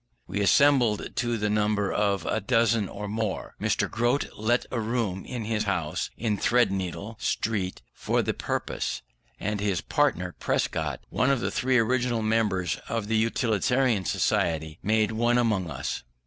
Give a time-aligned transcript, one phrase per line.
[0.25, 3.53] We assembled to the number of a dozen or more.
[3.61, 3.87] Mr.
[3.87, 9.03] Grote lent a room of his house in Threadneedle Street for the purpose,
[9.39, 15.11] and his partner, Prescott, one of the three original members of the Utilitarian Society, made
[15.11, 16.01] one among us.